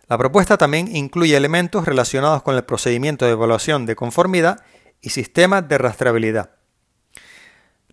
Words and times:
La 0.07 0.17
propuesta 0.17 0.57
también 0.57 0.93
incluye 0.93 1.37
elementos 1.37 1.85
relacionados 1.85 2.43
con 2.43 2.55
el 2.55 2.65
procedimiento 2.65 3.25
de 3.25 3.31
evaluación 3.31 3.85
de 3.85 3.95
conformidad 3.95 4.65
y 5.01 5.11
sistemas 5.11 5.69
de 5.69 5.77
rastreabilidad. 5.77 6.51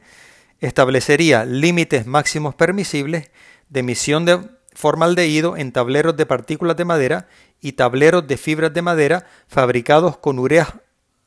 establecería 0.60 1.44
límites 1.44 2.06
máximos 2.06 2.54
permisibles 2.56 3.30
de 3.68 3.80
emisión 3.80 4.24
de 4.24 4.40
formaldehído 4.72 5.56
en 5.56 5.70
tableros 5.70 6.16
de 6.16 6.26
partículas 6.26 6.76
de 6.76 6.84
madera 6.84 7.28
y 7.60 7.70
tableros 7.72 8.26
de 8.26 8.36
fibras 8.36 8.74
de 8.74 8.82
madera 8.82 9.28
fabricados 9.46 10.16
con 10.16 10.40
urea 10.40 10.80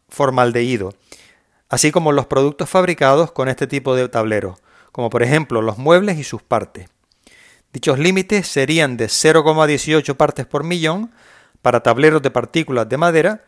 formaldehído, 0.09 0.93
así 1.69 1.91
como 1.91 2.11
los 2.11 2.25
productos 2.25 2.69
fabricados 2.69 3.31
con 3.31 3.47
este 3.47 3.67
tipo 3.67 3.95
de 3.95 4.09
tableros, 4.09 4.59
como 4.91 5.09
por 5.09 5.23
ejemplo 5.23 5.61
los 5.61 5.77
muebles 5.77 6.19
y 6.19 6.25
sus 6.25 6.41
partes. 6.41 6.89
Dichos 7.71 7.97
límites 7.97 8.45
serían 8.47 8.97
de 8.97 9.05
0,18 9.05 10.15
partes 10.15 10.45
por 10.45 10.65
millón 10.65 11.13
para 11.67 11.81
tableros 11.81 12.21
de 12.21 12.31
partículas 12.31 12.87
de 12.87 12.95
madera, 12.95 13.43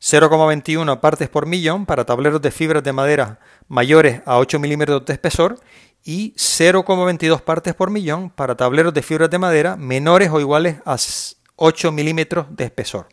0,21 0.00 1.00
partes 1.00 1.28
por 1.28 1.46
millón 1.46 1.84
para 1.84 2.04
tableros 2.04 2.40
de 2.40 2.52
fibras 2.52 2.84
de 2.84 2.92
madera 2.92 3.40
mayores 3.66 4.22
a 4.24 4.38
8 4.38 4.60
milímetros 4.60 5.04
de 5.04 5.14
espesor 5.14 5.58
y 6.04 6.32
0,22 6.34 7.40
partes 7.40 7.74
por 7.74 7.90
millón 7.90 8.30
para 8.30 8.56
tableros 8.56 8.94
de 8.94 9.02
fibras 9.02 9.30
de 9.30 9.40
madera 9.40 9.74
menores 9.74 10.30
o 10.30 10.38
iguales 10.38 10.76
a 10.84 10.96
8 11.56 11.90
milímetros 11.90 12.46
de 12.50 12.66
espesor. 12.66 13.08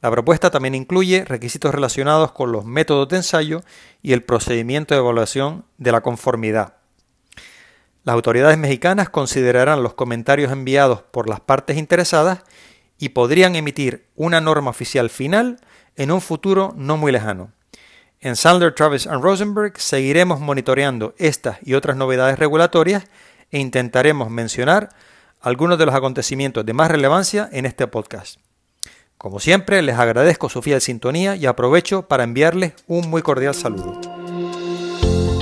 La 0.00 0.10
propuesta 0.10 0.50
también 0.50 0.74
incluye 0.74 1.26
requisitos 1.26 1.74
relacionados 1.74 2.32
con 2.32 2.52
los 2.52 2.64
métodos 2.64 3.06
de 3.10 3.16
ensayo 3.16 3.60
y 4.00 4.14
el 4.14 4.22
procedimiento 4.22 4.94
de 4.94 5.00
evaluación 5.00 5.66
de 5.76 5.92
la 5.92 6.00
conformidad. 6.00 6.76
Las 8.02 8.14
autoridades 8.14 8.56
mexicanas 8.56 9.10
considerarán 9.10 9.82
los 9.82 9.92
comentarios 9.92 10.52
enviados 10.52 11.02
por 11.02 11.28
las 11.28 11.40
partes 11.40 11.76
interesadas 11.76 12.44
y 12.98 13.10
podrían 13.10 13.56
emitir 13.56 14.06
una 14.14 14.40
norma 14.40 14.70
oficial 14.70 15.10
final 15.10 15.60
en 15.96 16.10
un 16.10 16.20
futuro 16.20 16.74
no 16.76 16.96
muy 16.96 17.12
lejano. 17.12 17.52
En 18.20 18.36
Sandler, 18.36 18.74
Travis 18.74 19.06
and 19.06 19.22
Rosenberg 19.22 19.78
seguiremos 19.78 20.40
monitoreando 20.40 21.14
estas 21.18 21.58
y 21.62 21.74
otras 21.74 21.96
novedades 21.96 22.38
regulatorias 22.38 23.04
e 23.50 23.58
intentaremos 23.58 24.30
mencionar 24.30 24.88
algunos 25.40 25.78
de 25.78 25.86
los 25.86 25.94
acontecimientos 25.94 26.64
de 26.64 26.72
más 26.72 26.90
relevancia 26.90 27.48
en 27.52 27.66
este 27.66 27.86
podcast. 27.86 28.40
Como 29.18 29.40
siempre, 29.40 29.80
les 29.82 29.98
agradezco 29.98 30.48
su 30.48 30.62
fiel 30.62 30.80
sintonía 30.80 31.36
y 31.36 31.46
aprovecho 31.46 32.02
para 32.02 32.24
enviarles 32.24 32.72
un 32.86 33.08
muy 33.08 33.22
cordial 33.22 33.54
saludo. 33.54 34.15